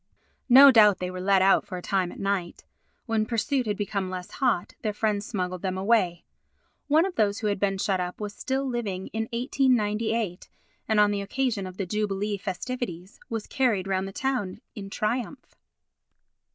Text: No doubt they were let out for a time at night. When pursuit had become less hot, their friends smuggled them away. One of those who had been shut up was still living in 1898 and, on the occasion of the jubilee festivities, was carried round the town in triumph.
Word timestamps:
No 0.49 0.71
doubt 0.71 0.97
they 0.97 1.11
were 1.11 1.21
let 1.21 1.43
out 1.43 1.63
for 1.63 1.77
a 1.77 1.81
time 1.83 2.11
at 2.11 2.17
night. 2.19 2.65
When 3.05 3.23
pursuit 3.27 3.67
had 3.67 3.77
become 3.77 4.09
less 4.09 4.31
hot, 4.31 4.73
their 4.81 4.93
friends 4.95 5.27
smuggled 5.27 5.61
them 5.61 5.77
away. 5.77 6.23
One 6.87 7.05
of 7.05 7.13
those 7.17 7.37
who 7.37 7.45
had 7.45 7.59
been 7.59 7.77
shut 7.77 7.99
up 7.99 8.19
was 8.19 8.33
still 8.33 8.67
living 8.67 9.09
in 9.09 9.25
1898 9.31 10.49
and, 10.87 10.99
on 10.99 11.11
the 11.11 11.21
occasion 11.21 11.67
of 11.67 11.77
the 11.77 11.85
jubilee 11.85 12.37
festivities, 12.37 13.19
was 13.29 13.45
carried 13.45 13.85
round 13.85 14.07
the 14.07 14.11
town 14.11 14.59
in 14.73 14.89
triumph. 14.89 15.53